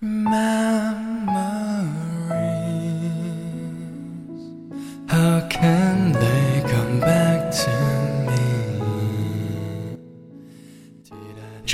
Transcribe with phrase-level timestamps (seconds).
[0.00, 0.06] 这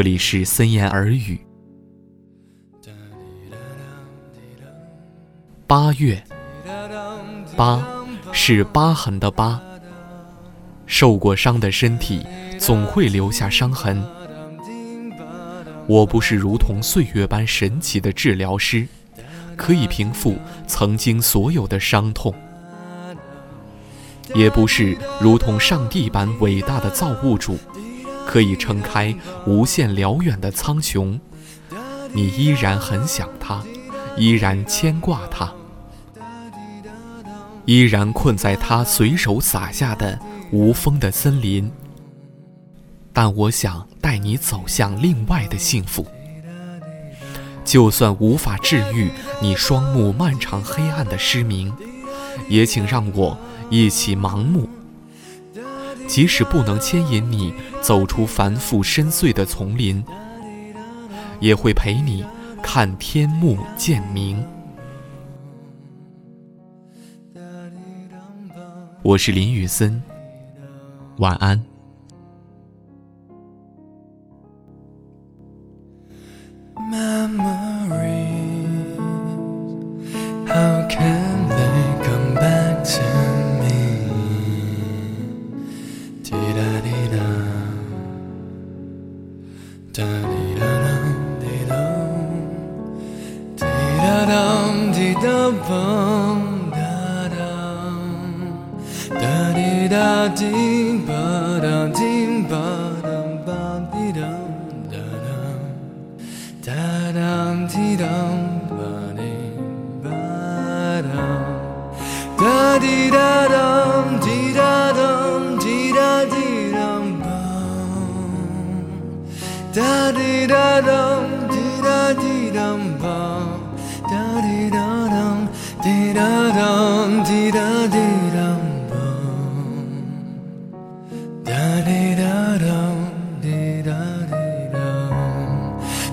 [0.00, 1.38] 里是森言耳语。
[5.66, 6.24] 八月，
[7.54, 7.86] 疤
[8.32, 9.60] 是疤痕的疤。
[10.86, 12.26] 受过伤的身体
[12.58, 14.02] 总会留下伤痕。
[15.88, 18.88] 我不是如同岁月般神奇的治疗师，
[19.56, 20.36] 可以平复
[20.66, 22.32] 曾经所有的伤痛；
[24.34, 27.56] 也不是如同上帝般伟大的造物主，
[28.26, 29.14] 可以撑开
[29.46, 31.18] 无限辽远的苍穹。
[32.12, 33.62] 你依然很想他，
[34.16, 35.52] 依然牵挂他，
[37.64, 40.18] 依然困在他随手撒下的。
[40.52, 41.72] 无风的森林，
[43.16, 46.06] 但我想带你走向另外的幸福。
[47.64, 51.72] 就算无法治愈你双目漫长黑暗的失明，
[52.46, 53.38] 也请让我
[53.70, 54.68] 一起盲目。
[56.06, 60.04] 即使不能牵引你走出繁复深邃的丛林，
[61.40, 62.22] 也会陪你
[62.62, 64.44] 看天幕渐明。
[69.02, 70.02] 我是林雨森。
[71.16, 71.75] 晚安。
[99.90, 102.25] Da dee ba da dee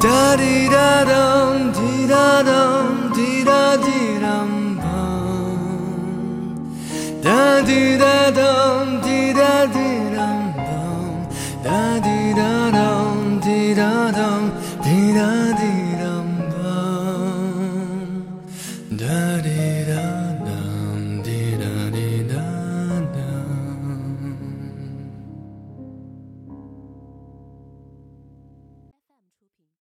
[0.00, 1.39] da dee da dum
[2.10, 4.36] Da di da da di da di da
[4.82, 4.98] da.
[7.22, 8.50] Da di da da
[9.04, 10.80] di da di da da.
[11.62, 12.88] Da di da da
[13.46, 14.30] di da da
[14.84, 16.14] di da di da
[16.62, 16.78] da.
[18.90, 20.19] Da di da.